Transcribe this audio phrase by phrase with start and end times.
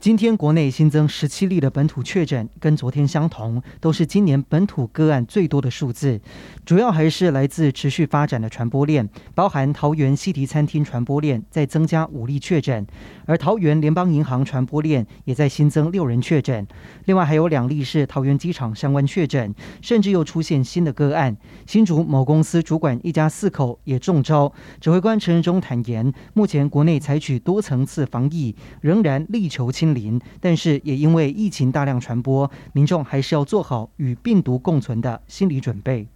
[0.00, 6.18] 今天国内新增十七例的本土确诊，跟昨天相同，都是今年本土个案最多的数字。
[6.64, 12.86] 主要还是来自持续发展的传播链，包含桃园西堤餐厅传播链再增加五例确诊，
[13.26, 16.66] 而桃园联邦银行传播链也在新增六人确诊。
[17.04, 21.36] 另外还有两例是桃园机场相关确诊，甚至又出现新的个案。
[21.66, 24.50] 新竹某公司主管一家四口也中招。
[24.80, 36.06] 指挥官陈时中坦言，目前国内采取多层次防疫，仍然力求清零，但是也因为疫情大量传播，民众还是要做好与病毒共存的心理准备。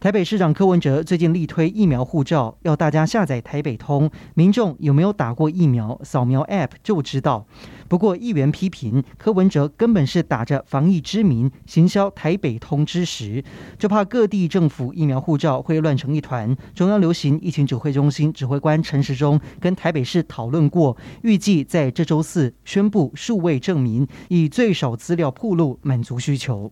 [0.00, 7.44] 台北市长柯文哲最近力推疫苗护照，要大家下载台北通，民众有没有打过疫苗，扫描 App 就知道。
[7.88, 13.42] 不过议员批评柯文哲根本是打着防疫之名，行销台北通之实，
[13.76, 16.56] 就怕各地政府疫苗护照会乱成一团。
[16.76, 26.70] 中央流行疫情指挥中心指挥官陈时中跟台北市讨论过，预计在这周四宣布数位证明，以最少资料暴露满足需求。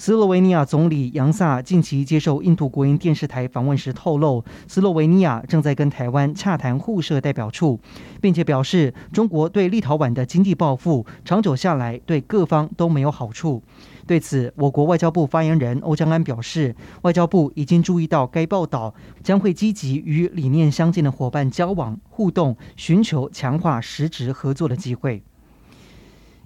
[0.00, 7.78] 斯洛维尼亚总理杨萨近期接受印度国营电视台访问时透露，斯洛维尼亚正在跟台湾洽谈互设代表处，
[8.18, 13.62] 并且表示中国对立陶宛的经济报复，长久下来对各方都没有好处。
[14.06, 25.22] 对此，我国外交部发言人欧江安表示，外交部已经注意到该报道，将会积极与理念相近的伙伴交往互动，寻求强化实质合作的机会。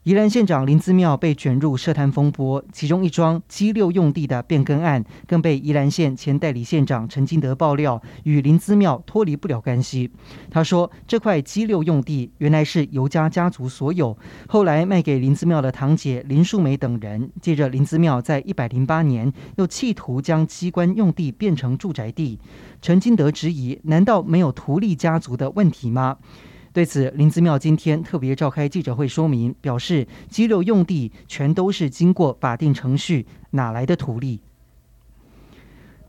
[0.04, 10.10] 宜兰县长林姿妙被卷入涉贪风波，其中一桩基六用地的变更案，更被宜兰县前代理县长陈金德爆料，与林姿妙脱离不了干系。
[10.50, 14.14] 他说，这块基六用地原来是尤家家族所有，
[14.46, 17.30] 后来卖给林姿妙的堂姐林淑梅等人。
[17.40, 22.38] 接着，林姿妙在一百零八年又企图将机关用地变成住宅地。
[22.82, 26.18] 陈金德质疑：难道没有图利家族的问题吗？
[26.74, 34.40] 对此，林子庙今天特别召开记者会说明，表示基六用地全都是经过法定程序，哪来的土地？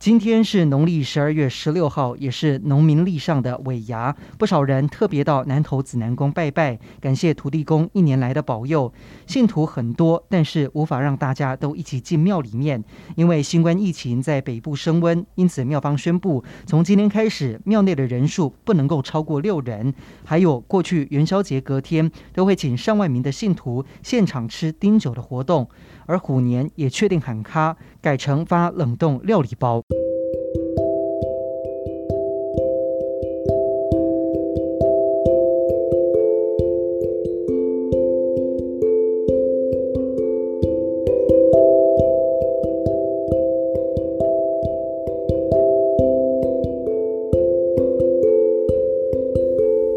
[0.05, 8.93] 今天是农历十二月十六号，也是农民历上的尾牙，不少人特别到南投紫南宫拜拜，感谢土地公一年来的保佑。
[9.25, 12.83] 信徒很多，但是无法让大家都一起进庙里面，
[13.15, 19.91] 因为新冠疫情在北部升温，因此庙方宣布，从今天开始，庙内的人数不能够超过六人。
[20.23, 25.67] 还有过去元宵节隔天都会请上万名的信徒现场吃丁酒的活动，
[26.05, 29.81] 而虎年也确定喊卡，改成发冷冻料理包。